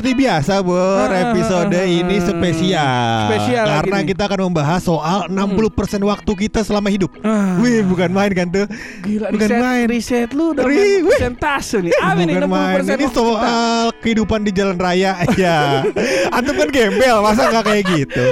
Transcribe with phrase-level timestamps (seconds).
[0.00, 3.28] Seperti biasa, Bor, episode ini spesial.
[3.28, 4.06] Spesial Karena nih.
[4.08, 7.12] kita akan membahas soal 60% waktu kita selama hidup.
[7.20, 7.60] Ah.
[7.60, 8.64] Wih, bukan main kan tuh?
[9.04, 9.86] Gila bukan riset, main.
[9.92, 11.92] riset lu udah Ri- persentase nih.
[12.00, 12.64] Apa nih bukan 60% main.
[12.72, 13.12] Ini waktu kita?
[13.12, 15.12] soal kehidupan di jalan raya.
[15.36, 15.84] ya.
[16.32, 18.24] Antum kan gembel, masa nggak kayak gitu?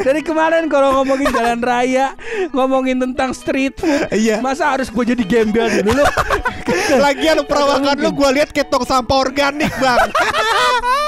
[0.00, 2.16] Dari kemarin kalau ngomongin jalan raya,
[2.56, 4.40] ngomongin tentang street food, Iya.
[4.40, 6.00] masa harus gue jadi gembel dulu?
[7.04, 10.08] Lagian perawakan lu gua lihat tong sampah organik, Bang.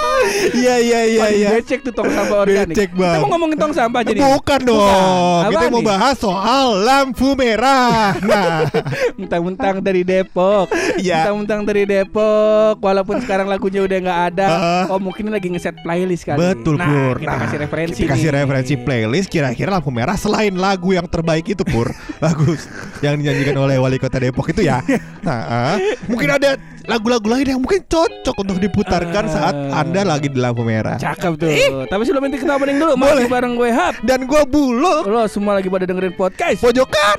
[0.56, 1.48] Iya, iya, iya, iya.
[1.58, 2.74] Becek tuh tong sampah organik.
[2.74, 3.14] Becek, Bang.
[3.14, 4.20] Kita mau ngomongin tong sampah jadi.
[4.20, 4.78] Bukan dong.
[4.80, 5.44] Bukan.
[5.46, 5.86] Kita Apaan mau nih?
[5.86, 8.16] bahas soal lampu merah.
[8.22, 8.66] Nah,
[9.20, 10.66] Mentang-mentang dari Depok.
[10.98, 11.30] Iya.
[11.30, 12.74] Mentang-mentang dari Depok.
[12.80, 14.46] Walaupun sekarang lagunya udah nggak ada.
[14.46, 14.84] Heeh.
[14.92, 16.38] Oh mungkin lagi ngeset playlist kali.
[16.38, 17.14] Betul nah, Pur.
[17.22, 18.00] Kita kasih referensi.
[18.02, 18.36] Kita kasih nih.
[18.42, 21.90] referensi playlist kira-kira lampu merah selain lagu yang terbaik itu Pur.
[22.24, 22.66] Bagus.
[23.04, 24.82] Yang dinyanyikan oleh wali kota Depok itu ya.
[25.22, 29.32] Nah, ah, mungkin ada lagu-lagu lain yang mungkin cocok untuk diputarkan Ah.
[29.32, 30.96] saat Anda lagi di lampu merah.
[30.96, 31.50] Cakep tuh.
[31.84, 32.94] Tapi sebelum itu kita opening dulu.
[32.94, 33.26] Masih Boleh.
[33.28, 33.94] bareng gue Hap.
[34.00, 36.62] Dan gua bulu Lo semua lagi pada dengerin podcast.
[36.62, 37.18] pojokan.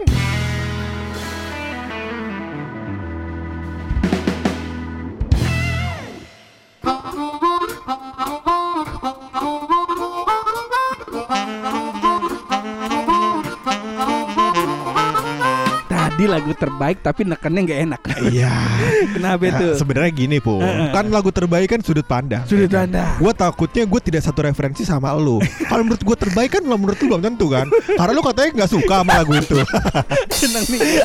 [16.47, 18.01] Lagu terbaik tapi nekennya nggak enak.
[18.25, 18.53] Iya.
[19.19, 19.67] Kenapa Nah, itu?
[19.75, 20.63] sebenarnya gini Pur.
[20.63, 20.89] Heeh.
[20.89, 22.47] Kan lagu terbaik kan sudut pandang.
[22.47, 23.19] Sudut pandang.
[23.19, 25.43] Gue takutnya gue tidak satu referensi sama lu.
[25.69, 27.67] Kalau menurut gue terbaik kan lo menurut lu belum tentu kan.
[27.67, 29.59] Karena lu katanya nggak suka sama lagu itu.
[30.39, 31.03] seneng nih.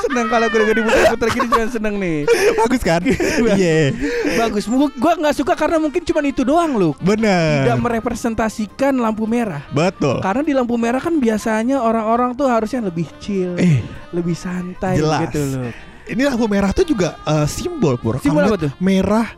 [0.00, 2.18] seneng kalau gue udah diputar-putar gini cuma seneng nih.
[2.56, 3.00] Bagus kan?
[3.04, 3.92] Iya.
[4.38, 4.64] Bagus.
[4.64, 6.90] Gu- Gua nggak suka karena mungkin cuma itu doang lu.
[6.98, 7.68] Bener.
[7.68, 9.60] Tidak merepresentasikan lampu merah.
[9.70, 10.20] Betul.
[10.20, 15.20] Karena di lampu merah kan biasanya orang-orang tuh harusnya lebih chill, Eh, lebih santai jelas.
[15.26, 15.70] gitu loh.
[16.06, 18.18] ini lampu merah tuh juga eh, simbol pur.
[18.18, 18.72] Simbol Kamu apa tuh?
[18.78, 19.28] Merah,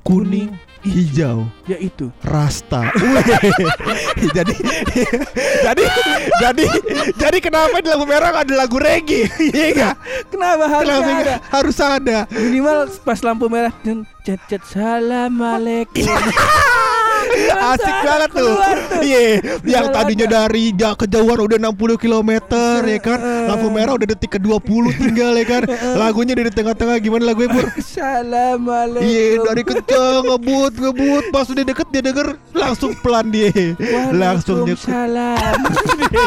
[0.00, 2.08] kuning, hijau, Ya itu.
[2.22, 2.88] rasta.
[4.36, 4.54] Jadi
[5.60, 5.84] jadi
[6.40, 6.64] jadi
[7.16, 9.28] jadi kenapa di lampu merah ada lagu reggae?
[9.50, 9.94] Iya nggak?
[10.30, 11.34] Kenapa harus Kenapa ada?
[11.52, 12.18] Harus ada.
[12.32, 16.06] Minimal pas lampu merah dan cet cet salam alaikum.
[17.46, 18.54] Asik banget tuh.
[19.02, 19.20] Iya,
[19.66, 22.30] yang Keluar tadinya dari ja- kejauhan udah 60 km
[22.82, 23.18] ya kan.
[23.20, 25.62] Lampu merah udah detik ke-20 tinggal ya kan.
[25.94, 27.66] Lagunya dari tengah-tengah gimana lagunya, Pur?
[27.80, 29.04] Salam alaikum.
[29.04, 33.52] Iya, dari kencang ngebut ngebut pas udah deket dia denger langsung pelan dia.
[34.12, 35.36] Langsung dia salam.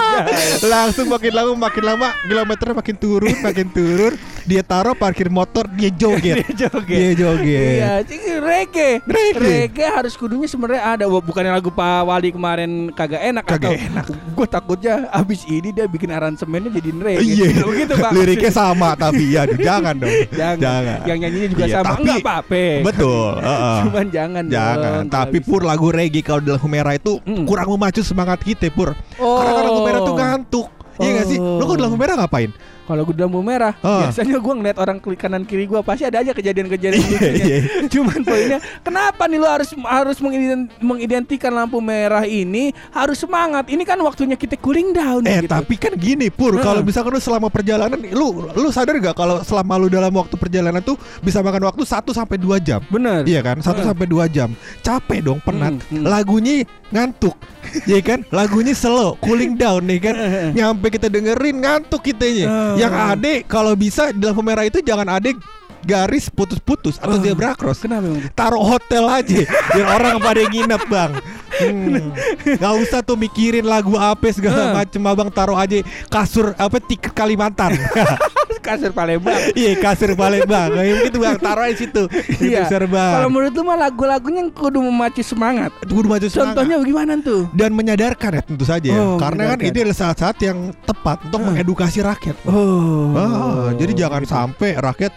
[0.73, 4.13] langsung makin lama makin lama kilometernya makin turun makin turun
[4.49, 6.97] dia taruh parkir motor dia joget Dia joget.
[6.97, 8.91] dia joget Iya, cing, reggae.
[9.05, 9.85] Reggae.
[9.87, 14.05] harus kudunya sebenarnya ada bukannya lagu Pak Wali kemarin kagak enak Kagak atau enak.
[14.09, 17.21] gue takutnya abis ini dia bikin aransemennya jadi reggae.
[17.21, 18.09] Iya, Begitu Pak.
[18.09, 20.09] liriknya sama tapi ya jangan dong,
[20.57, 21.05] Jangan.
[21.05, 21.85] Yang nyanyinya juga Iya, sama.
[21.85, 22.63] tapi- Enggak apa-apa.
[22.81, 23.77] Betul, heeh.
[23.85, 25.11] Cuman jangan Jangan, dong.
[25.11, 27.45] tapi pur lagu reggae kalau di lampu merah itu Mm.
[27.45, 28.95] kurang memacu semangat kita pur.
[29.15, 29.37] Oh.
[29.37, 30.67] Karena kan lampu merah tuh ngantuk.
[30.97, 31.37] Iya gak sih?
[31.37, 32.51] Lo kalau di lampu merah ngapain?
[32.89, 34.01] Kalau gue lampu merah, Ah.
[34.03, 37.29] biasanya gue ngeliat orang kiri kanan kiri gue pasti ada aja kejadian-kejadian lucunya.
[37.37, 37.57] Iya.
[37.87, 43.69] Cuman poinnya, kenapa nih lo harus harus mengident- mengidentikan lampu merah ini harus semangat?
[43.69, 45.21] Ini kan waktunya kita cooling down.
[45.21, 45.53] Eh gitu.
[45.53, 46.65] tapi kan gini pur, Heeh.
[46.65, 50.81] kalau misalkan lu selama perjalanan, lu lu sadar gak kalau selama lu dalam waktu perjalanan
[50.81, 52.81] tuh bisa makan waktu 1 sampai 2 jam.
[52.89, 53.21] bener.
[53.23, 53.85] Iya kan, 1 Heeh.
[53.85, 54.49] sampai 2 jam.
[54.81, 55.77] Capek dong, penat.
[55.85, 56.03] Hmm, hmm.
[56.03, 57.37] Lagunya ngantuk.
[57.85, 58.25] Iya kan?
[58.29, 60.15] Lagunya slow, cooling down nih kan.
[60.51, 62.73] Nyampe kita dengerin ngantuk kitanya.
[62.79, 65.35] Yang ade kalau bisa di lampu merah itu jangan ade
[65.79, 67.23] garis putus-putus atau Eh.
[67.23, 67.79] zebra cross.
[67.79, 68.27] Kenapa emang?
[68.31, 69.39] Taruh hotel aja
[69.71, 71.11] biar orang pada nginep bang.
[71.59, 72.11] Hmm.
[72.55, 74.73] Gak usah tuh mikirin lagu apa segala Eh.
[74.75, 77.75] macem abang taruh aja kasur apa tiket Kalimantan.
[78.59, 79.39] Kasur Palembang.
[79.59, 82.03] Iya kasur Palembang Kayak gitu bang Taruh aja situ
[82.39, 82.67] Iya.
[82.69, 85.71] Kalau menurut lu mah lagu-lagunya yang kudu memacu semangat.
[85.83, 86.55] Kudu maju semangat.
[86.55, 87.41] Contohnya bagaimana tuh?
[87.51, 88.99] dan menyadarkan ya tentu saja ya.
[88.99, 91.45] Oh, Karena kan itu adalah saat-saat yang tepat untuk Ah.
[91.51, 92.35] mengedukasi rakyat.
[92.45, 93.15] Oh.
[93.15, 94.31] Ah, jadi jangan gitu.
[94.31, 95.11] sampai rakyat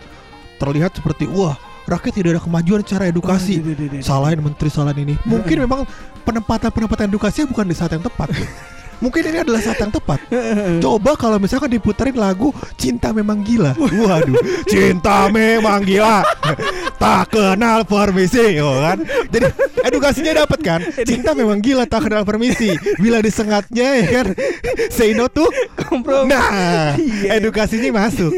[0.59, 3.59] terlihat seperti wah rakyat tidak ada kemajuan secara edukasi.
[3.59, 4.05] Oh, gitu, gitu, gitu.
[4.07, 5.15] Salahin menteri salahin ini.
[5.23, 5.81] Mungkin memang
[6.23, 8.31] penempatan penempatan edukasinya bukan di saat yang tepat.
[9.03, 10.23] Mungkin ini adalah saat yang tepat.
[10.79, 13.75] Coba kalau misalkan diputerin lagu Cinta Memang Gila.
[13.75, 14.39] Waduh,
[14.71, 16.23] Cinta Memang Gila.
[17.03, 19.03] tak kenal permisi, oh kan?
[19.27, 19.51] Jadi
[19.83, 20.81] edukasinya dapat kan?
[21.03, 22.71] Cinta memang gila tak kenal permisi.
[23.03, 24.27] Bila disengatnya ya kan,
[24.87, 26.31] say no tuh Kompromi.
[26.31, 27.43] Nah, Iya.
[27.43, 28.31] edukasinya masuk.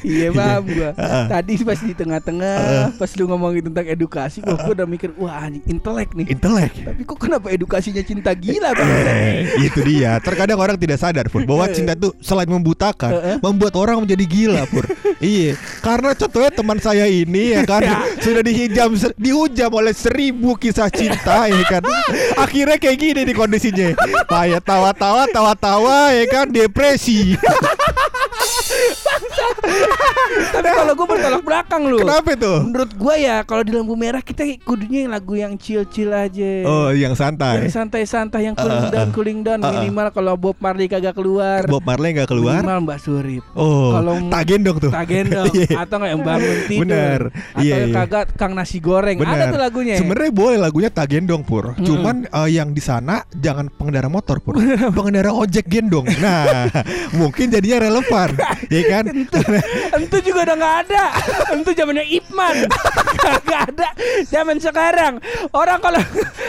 [0.00, 0.90] Iya paham gua.
[1.28, 2.56] Tadi pas di tengah-tengah
[2.96, 6.26] pas lu ngomongin tentang edukasi gua, gua udah mikir wah anjing intelek nih.
[6.32, 6.72] Intelek.
[6.80, 8.72] Tapi kok kenapa edukasinya cinta gila?
[8.72, 10.18] Eh, itu dia.
[10.22, 14.86] Terkadang orang tidak sadar pur bahwa cinta itu selain membutakan, membuat orang menjadi gila pur.
[15.18, 17.82] iya, karena contohnya teman saya ini ya kan
[18.22, 21.82] sudah dihijam dihujam oleh seribu kisah cinta ya kan.
[22.38, 23.88] Akhirnya kayak gini nih kondisinya.
[24.26, 27.34] Kayak tawa-tawa, tawa-tawa ya kan depresi.
[30.46, 31.98] Tapi kalau gue bertolak belakang lu.
[32.00, 32.52] Kenapa itu?
[32.62, 36.52] Menurut gue ya kalau di lampu merah kita kudunya yang lagu yang chill-chill aja.
[36.64, 37.64] Oh, yang santai.
[37.64, 39.12] Yang santai-santai yang cooling Uh, uh, down, uh.
[39.14, 39.72] cooling down Uh, uh.
[39.80, 41.64] minimal kalau Bob Marley kagak keluar.
[41.64, 42.60] Bob Marley nggak keluar.
[42.60, 43.42] Minimal Mbak Surip.
[43.56, 44.92] Oh, Kalau tak gendong tuh.
[44.92, 45.68] Tak gendong Iya.
[45.80, 46.82] atau nggak yang bangun tidur.
[46.84, 47.20] Bener.
[47.32, 47.94] Atau Iya, iya.
[47.94, 49.16] kagak Kang nasi goreng.
[49.18, 49.96] Ada tuh lagunya.
[49.96, 51.72] Sebenarnya boleh lagunya tak gendong pur.
[51.78, 54.60] Cuman eh, yang di sana jangan pengendara motor pur.
[54.96, 56.04] pengendara ojek gendong.
[56.20, 56.68] Nah,
[57.20, 58.36] mungkin jadinya relevan,
[58.76, 59.04] ya kan?
[59.96, 61.04] Entu juga udah nggak ada.
[61.56, 62.56] Entu zamannya Ipman.
[63.24, 63.88] Kagak ada.
[64.28, 65.18] Zaman sekarang
[65.56, 66.00] orang kalau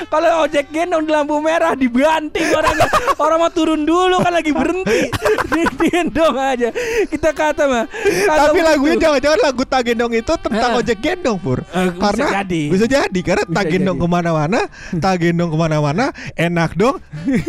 [0.07, 2.87] kalau ojek gendong di lampu merah dibanting orangnya.
[3.15, 5.11] Orang mau turun dulu kan lagi berhenti.
[5.55, 6.69] Digendong aja.
[7.07, 7.85] Kita kata mah.
[8.27, 10.81] Tapi lagunya jangan-jangan lagu tak gendong itu tentang Heeh.
[10.81, 11.63] ojek gendong pur.
[11.63, 12.61] Bisa karena jadi.
[12.67, 14.59] bisa jadi karena tak Bisa gendong ke mana-mana,
[14.97, 17.01] tak gendong ke mana-mana, enak dong,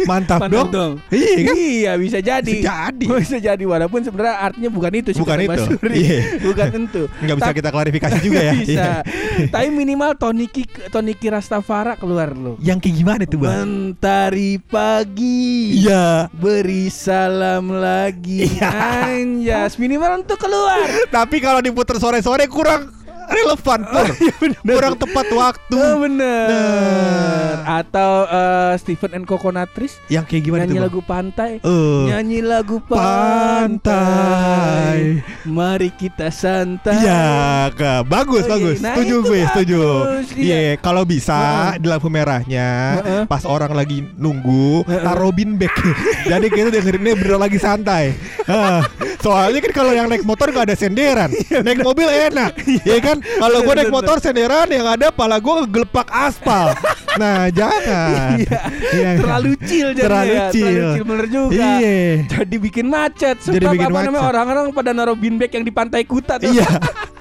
[0.05, 0.69] mantap, Mantap dong.
[0.71, 0.93] dong.
[1.11, 1.55] Iya kan?
[1.55, 2.53] Iya bisa jadi.
[2.53, 3.07] Bisa jadi.
[3.21, 5.63] Bisa jadi walaupun sebenarnya artinya bukan itu sih Bukan itu.
[5.85, 6.19] Iya.
[6.41, 7.03] Bukan tentu.
[7.23, 8.53] Nggak bisa Ta- kita klarifikasi juga ya.
[8.55, 8.73] bisa.
[8.73, 8.93] Iya.
[9.51, 12.48] Tapi minimal Toniki Toniki Rastafara keluar loh.
[12.56, 13.53] Yang kayak gimana tuh bang?
[13.53, 15.83] Mentari pagi.
[15.85, 16.33] Iya.
[16.33, 18.49] Beri salam lagi.
[18.49, 18.71] Iya.
[19.12, 20.89] Anjas minimal untuk keluar.
[21.17, 22.95] Tapi kalau diputar sore-sore kurang
[23.29, 24.09] relevan pur.
[24.65, 25.77] kurang tepat waktu.
[25.77, 26.47] Oh bener.
[26.49, 27.79] Nah.
[27.79, 30.75] Atau eh, Stephen and Coconutris Yang kayak gimana nyanyi?
[30.75, 30.87] Bang?
[30.89, 31.51] lagu pantai.
[31.61, 32.03] Eh.
[32.09, 33.79] Nyanyi lagu Pantai.
[33.79, 34.99] pantai.
[35.45, 37.05] Mari kita santai.
[37.05, 38.09] Iya, Kak.
[38.09, 38.53] bagus Oh, iya.
[38.57, 38.77] bagus.
[38.81, 39.81] Nah, setuju itu gue, setuju.
[40.39, 40.75] Iya, iya.
[40.81, 41.37] kalau bisa
[41.75, 41.83] Heeh.
[41.83, 42.69] di lampu merahnya
[43.03, 43.23] Heeh.
[43.29, 45.05] pas orang lagi nunggu Heeh.
[45.05, 45.73] taruh bin bag.
[46.31, 48.17] Jadi kita dengerinnya bener lagi santai.
[48.47, 48.81] Heeh.
[49.19, 51.31] Soalnya kan kalau yang naik motor gak ada senderan.
[51.67, 52.57] naik mobil enak.
[52.85, 53.18] ya kan?
[53.43, 56.73] Kalau gue naik motor senderan yang ada pala gue ngegelepak aspal.
[57.19, 58.38] Nah, jangan.
[58.38, 59.19] Iya.
[59.19, 60.47] Terlalu chill jadinya Terlalu ya.
[60.55, 60.70] chill.
[60.70, 61.50] Terlalu chill bener juga.
[61.59, 61.99] Iya.
[62.31, 63.37] Jadi bikin macet.
[63.43, 64.31] Sebab Jadi bikin apa namanya macet.
[64.31, 66.47] orang-orang pada naruh bin bag yang di pantai Kuta tuh.
[66.47, 66.62] Iya.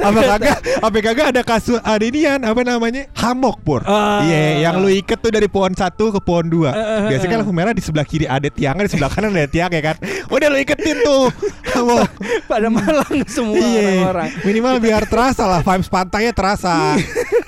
[0.00, 0.58] apa kagak?
[0.82, 3.06] Apa kagak ada kasus ada inian apa namanya?
[3.14, 3.80] Hamok pur.
[3.84, 4.24] Ah.
[4.26, 6.70] iya yang lu iket tuh dari pohon satu ke pohon dua.
[6.74, 9.70] Eh, biasanya kan lampu merah di sebelah kiri ada tiangnya di sebelah kanan ada tiang
[9.70, 9.96] ya kan?
[10.30, 11.30] Udah lu iketin tuh.
[11.74, 12.08] Hamok.
[12.46, 14.08] Pada malang semua iya.
[14.08, 14.30] orang-orang.
[14.46, 16.98] minimal biar terasa lah vibes pantainya terasa.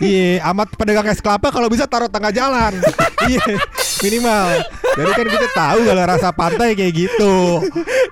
[0.02, 2.74] Iya amat pedagang es kelapa kalau bisa taruh tengah jalan.
[3.26, 3.58] Iya
[4.00, 4.46] minimal
[4.93, 7.34] jadi kan kita tahu kalau rasa pantai kayak gitu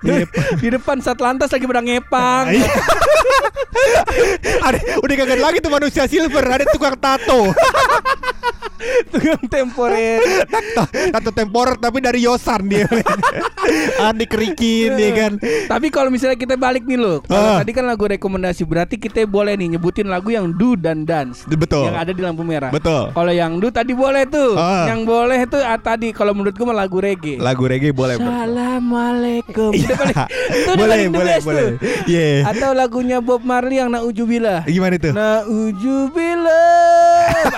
[0.05, 0.29] Iya.
[0.55, 2.53] Di depan saat lantas lagi pada ngepang.
[2.53, 2.69] Iya.
[4.61, 7.53] ada, udah kagak lagi tuh manusia silver ada tukang tato
[9.07, 10.21] Tukang temporer.
[10.45, 12.85] tato, tato temporer tapi dari Yosan dia
[13.99, 17.59] Andi kerikin dia kan Tapi kalau misalnya kita balik nih loh, kalau Ah.
[17.59, 21.87] tadi kan lagu rekomendasi berarti kita boleh nih nyebutin lagu yang do dan dance betul
[21.87, 22.69] yang ada di lampu merah.
[22.69, 24.53] betul Kalau yang do tadi boleh tuh.
[24.55, 24.85] Ah.
[24.87, 27.37] Yang boleh tuh ah, tadi kalau menurut gue lagu reggae.
[27.37, 28.17] lagu reggae boleh.
[28.17, 29.71] Assalamualaikum.
[29.75, 29.97] Iya.
[30.79, 31.65] Boleh boleh boleh.
[32.06, 34.65] Iya Atau lagunya Bob Marley yang Naujubillah.
[34.67, 36.55] gimana itu Naujubillah.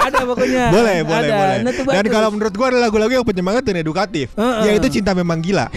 [0.01, 0.65] ada pokoknya.
[0.77, 1.37] boleh boleh ada.
[1.37, 4.73] boleh Nah, dan kalau menurut gua ada lagu-lagu yang penyemangat dan edukatif Heeh.
[4.73, 5.69] yaitu cinta memang gila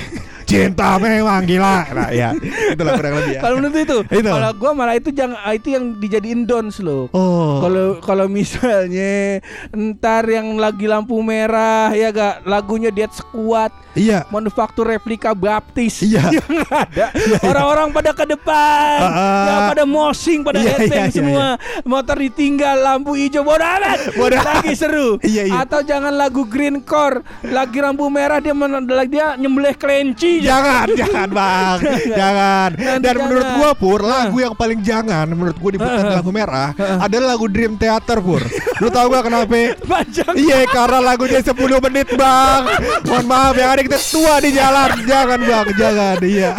[0.50, 1.86] cinta memang gila.
[1.94, 2.34] Nah ya
[2.74, 3.42] itulah kurang lebih ya.
[3.46, 4.30] Kalau menurut itu, Itu.
[4.30, 7.06] kalau gua malah itu jangan itu yang dijadiin dons loh.
[7.14, 7.62] oh.
[7.62, 9.38] Kalau kalau misalnya
[9.70, 12.42] ntar yang lagi lampu merah ya gak?
[12.50, 13.70] Lagunya Dead Squad.
[13.94, 14.26] Iya.
[14.30, 16.02] Manufaktur replika baptis.
[16.02, 16.26] Iya.
[16.42, 17.14] yang ada.
[17.46, 18.98] Orang-orang pada ke depan.
[19.02, 19.46] Ah, ah.
[19.46, 21.48] ya pada mosing pada Iya, headbang iya, iya, semua.
[21.86, 24.00] motor ditinggal lampu hijau bodoh amat.
[24.16, 25.10] Bodoh lagi seru.
[25.22, 25.54] Iya, iya.
[25.62, 31.28] atau jangan lagu green core lagi lampu merah dia men- dia nyembelih kelinci Jangan, jangan
[31.30, 31.78] bang,
[32.16, 32.70] jangan.
[32.76, 37.36] Nanti Dan menurut gua pur, lagu yang paling jangan menurut gua di lampu merah adalah
[37.36, 38.42] lagu Dream Theater pur.
[38.80, 39.76] Lu tau gak kenapa?
[39.84, 41.56] panjang Iya, karena lagunya 10
[41.90, 42.62] menit bang.
[43.04, 44.90] Mohon maaf ya, ada kita tua di jalan.
[45.04, 46.18] Jangan bang, jangan.
[46.24, 46.52] Iya,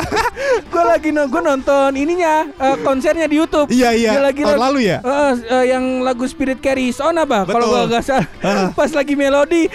[0.71, 4.11] gue lagi no, nonton ininya eh, konsernya di YouTube iya, iya.
[4.17, 4.99] Dia lagi Tahun lalu ya.
[5.03, 7.45] Eh, eh, yang lagu Spirit Carries On apa?
[7.49, 8.69] Kalau gua nggak salah, Ah.
[8.73, 9.67] pas lagi melodi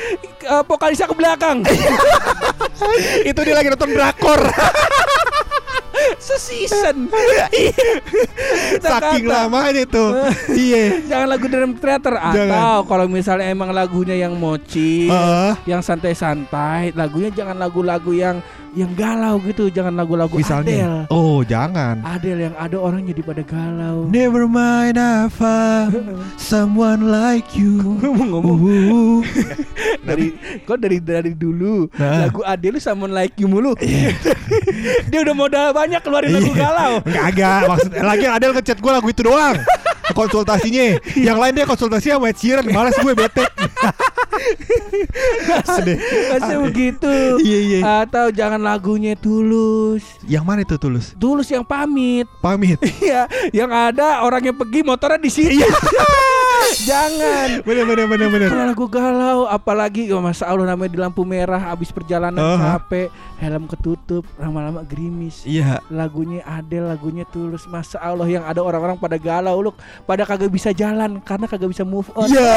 [0.45, 1.57] eh, vokalisnya ke belakang.
[3.29, 4.41] Itu dia lagi nonton drakor.
[6.45, 7.09] Season.
[8.85, 10.13] Saking kata, lamanya tuh.
[10.51, 11.01] Iya.
[11.09, 12.51] Jangan lagu Dream Theater Jangan.
[12.51, 15.53] atau kalau misalnya emang lagunya yang mochi, Heeh.
[15.65, 18.43] yang santai-santai, lagunya jangan lagu-lagu yang
[18.75, 20.75] yang galau gitu, jangan lagu-lagu Misalnya.
[20.75, 20.99] Adele.
[21.09, 22.03] Oh, jangan.
[22.03, 24.05] Adele yang ada orang jadi pada galau.
[24.05, 25.95] Never mind I found
[26.37, 27.79] someone like you.
[27.97, 28.53] Ngomong-ngomong
[28.85, 29.21] Uh,
[30.07, 32.27] dari kok dari dari dulu Nah.
[32.27, 33.73] lagu Adele sama Like You mulu.
[35.09, 36.59] Dia udah modal banyak keluarin lagu Iya.
[36.61, 36.93] galau.
[37.01, 39.55] Enggak agak maksud lagi Adel ngechat gue lagu itu doang.
[40.11, 40.99] Konsultasinya.
[41.13, 42.65] Yang lain dia konsultasi sama Ed Sheeran.
[42.67, 43.45] Males gue bete.
[45.65, 45.97] Sedih.
[46.35, 47.13] Masih begitu.
[47.41, 47.79] Iya iya.
[48.03, 50.03] Atau jangan lagunya tulus.
[50.25, 51.15] Yang mana itu tulus?
[51.17, 52.27] Tulus yang pamit.
[52.41, 52.79] Pamit.
[53.05, 55.61] Iya, yang ada orangnya pergi motornya di sini.
[56.83, 57.63] Jangan.
[57.63, 58.49] Bener bener bener bener.
[58.51, 62.61] Kalau lagu galau, apalagi oh, masa Allah namanya di lampu merah, habis perjalanan Uh-huh.
[62.77, 63.07] capek,
[63.39, 65.47] helm ketutup, lama-lama gerimis.
[65.47, 65.79] Iya.
[65.87, 67.63] Lagunya Adele, lagunya tulus.
[67.65, 71.87] Masa Allah yang ada orang-orang pada galau, loh, pada kagak bisa jalan karena kagak bisa
[71.87, 72.27] move on.
[72.27, 72.53] Ya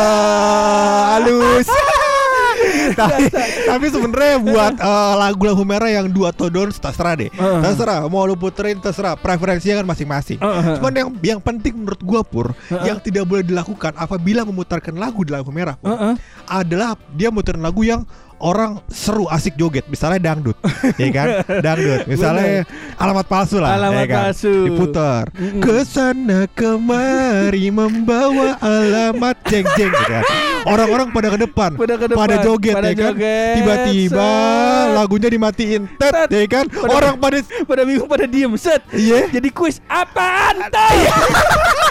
[1.15, 1.69] halus.
[3.01, 3.31] tapi
[3.67, 7.31] tapi sebenarnya buat eh, lagu-lagu merah yang dua atau don't terserah deh.
[7.33, 7.63] Uh-huh.
[7.65, 10.39] Terserah mau lu puterin terserah preferensinya kan masing-masing.
[10.41, 10.77] Uh-huh.
[10.81, 15.33] Cuman yang yang penting menurut gua pur yang tidak boleh dilakukan apabila memutarkan lagu di
[15.33, 16.17] lagu merah Pur,
[16.49, 18.05] adalah dia muterin lagu yang
[18.41, 20.55] orang seru asik joget misalnya dangdut
[21.01, 21.27] ya kan
[21.59, 22.63] dangdut misalnya
[22.95, 24.19] alamat palsu lah Alamat ya kan?
[24.25, 24.55] palsu.
[24.65, 25.59] diputar Mm-mm.
[25.59, 30.23] ke sana kemari membawa alamat jeng jeng gitu kan
[30.65, 33.13] orang-orang pada ke depan Pada ke depan, joget pada ya kan
[33.55, 34.95] tiba-tiba set.
[34.95, 36.29] lagunya dimatiin tet Tet.
[36.31, 38.83] ya kan Pada- orang pada pada bingung pada diem set.
[38.91, 40.91] iya Jadi kuis apaan tuh?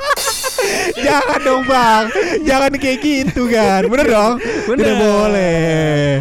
[1.06, 2.04] jangan dong bang
[2.42, 4.34] jangan kayak gitu kan bener dong
[4.66, 4.78] Bener.
[4.80, 5.68] tidak boleh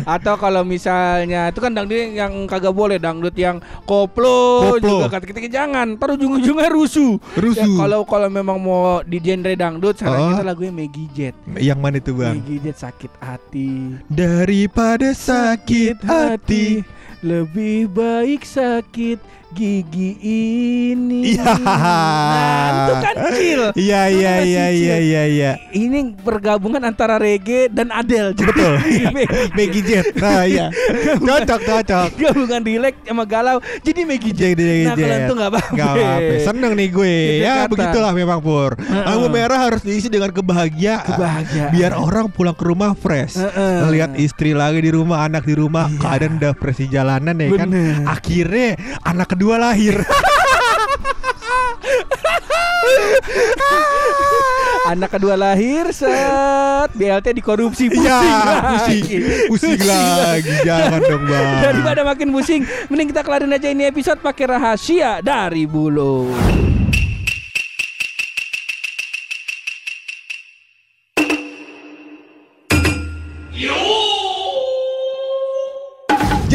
[0.06, 5.02] Atau kalau misalnya itu kan dangdut yang kagak boleh dangdut yang koplo, Koplo.
[5.02, 7.18] juga kata kita jangan, ntar ujung-ujungnya rusuh.
[7.34, 7.64] Rusuh.
[7.64, 9.98] Ya, kalau kalau memang mau di genre dangdut, Oh.
[9.98, 11.34] sekarang kita lagunya Maggie Jet.
[11.56, 13.70] yang mana itu bang Maggie Jet sakit hati.
[14.06, 16.84] daripada sakit hati
[17.20, 19.18] lebih baik sakit
[19.56, 21.32] gigi ini.
[21.32, 21.52] Iya.
[21.56, 23.14] Nah, itu kan.
[23.72, 24.76] Iya iya masih iya chill.
[24.76, 25.52] iya iya iya.
[25.72, 28.36] Ini pergabungan antara reggae dan Adele.
[28.36, 28.76] Betul.
[29.56, 30.12] Maggie Jet.
[30.14, 30.68] Nah iya.
[31.16, 32.08] Cocok cocok.
[32.16, 34.54] gabungan relax sama galau jadi Maggie Jet.
[34.54, 35.72] Jadi Nah kalau itu nggak apa-apa.
[35.72, 36.32] Nggak apa-apa.
[36.44, 37.16] Seneng nih gue.
[37.16, 37.70] Gitu Ya kata.
[37.72, 38.72] begitulah memang Pur.
[38.78, 41.06] Lampu merah harus diisi dengan kebahagiaan.
[41.08, 41.70] Kebahagiaan.
[41.72, 43.40] Biar orang pulang ke rumah fresh.
[43.40, 43.76] Heeh.
[43.82, 45.98] Ngelihat istri lagi di rumah, anak di rumah, Iya.
[45.98, 47.68] keadaan udah fresh di jalanan ya kan.
[47.70, 47.94] Bener.
[48.04, 48.68] Akhirnya
[49.02, 50.02] anak kedua lahir.
[54.86, 58.66] Anak kedua lahir set BLT dikorupsi pusing Iya, lagi.
[58.70, 60.52] pusing, pusing lagi.
[60.62, 61.58] Jangan dong bang.
[61.62, 66.30] Daripada makin pusing, mending kita kelarin aja ini episode pakai rahasia dari bulu.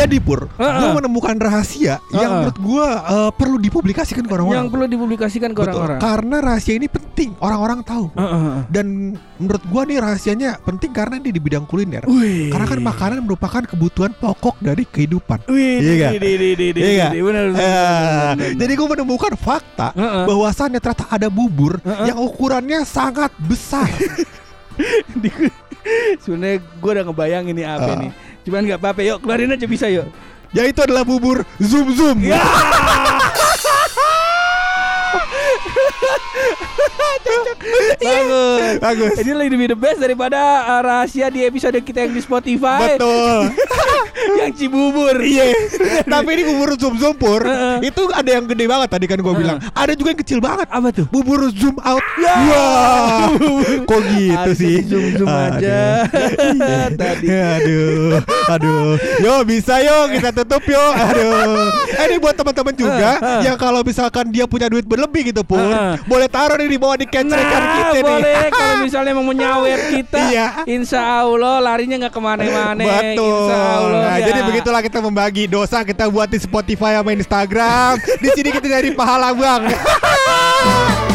[0.02, 0.80] Jadi Pur, Heeh.
[0.82, 2.30] gue menemukan rahasia yang Heeh.
[2.42, 4.58] menurut gue eh, perlu dipublikasikan ke orang-orang.
[4.58, 5.70] Yang perlu dipublikasikan ke Betul.
[5.78, 6.00] orang-orang.
[6.02, 8.10] Karena rahasia ini penting, orang-orang tahu.
[8.18, 8.66] Heeh.
[8.66, 12.02] Dan menurut gua nih rahasianya penting karena ini di bidang kuliner.
[12.10, 12.50] Wih.
[12.50, 15.46] Karena kan makanan merupakan kebutuhan pokok dari kehidupan.
[15.46, 17.14] Wih, Iya Iya
[18.58, 20.26] jadi gue menemukan fakta Heeh.
[20.26, 22.10] bahwasannya ternyata ada bubur Heeh.
[22.10, 23.86] yang ukurannya sangat besar.
[26.24, 27.98] Sebenarnya gue udah ngebayangin nih apa Ah.
[28.02, 28.12] nih.
[28.42, 30.10] Cuman nggak apa-apa, yuk keluarin aja bisa yuk.
[30.52, 32.28] Yaitu adalah bubur zoom zoom.
[38.02, 38.78] Bagus.
[38.82, 39.12] Bagus.
[39.22, 43.54] Ini lebih the best daripada uh, rahasia di episode kita yang di Spotify Betul.
[44.42, 45.16] yang Cibubur.
[45.22, 45.54] Iya.
[46.06, 47.46] Tapi ini bubur zoom zoom pur.
[47.46, 47.92] Heeh.
[47.94, 49.58] Itu ada yang gede banget tadi kan gua bilang.
[49.74, 50.68] Ada juga yang kecil banget.
[50.70, 51.06] Apa tuh?
[51.10, 52.04] Bubur zoom out.
[52.18, 52.36] Ya.
[52.50, 53.30] Wah.
[53.90, 54.76] Kok gitu Harusnya sih?
[54.86, 55.80] zoom-zoom aja.
[57.02, 57.28] Tadi.
[57.30, 58.20] Aduh.
[58.58, 58.98] Aduh.
[59.22, 60.82] Yo bisa yo kita tutup yo.
[60.98, 61.70] Aduh.
[62.02, 63.12] Eh, ini buat teman-teman juga
[63.46, 65.62] yang kalau misalkan dia punya duit berlebih gitu pun,
[66.08, 67.28] boleh taruh nih di bawah di kecekan
[67.62, 68.04] Nah, kita nih.
[68.08, 70.48] boleh kalau misalnya mau menyawer kita, Iya.
[70.66, 72.82] insya Allah larinya nggak ke mana-mana.
[72.82, 73.28] Betul.
[73.28, 74.02] Insya Allah.
[74.02, 74.26] Nah, ya.
[74.26, 77.92] jadi begitulah kita membagi dosa kita buat di Spotify sama Instagram.
[78.18, 79.62] di sini kita dari pahala bang.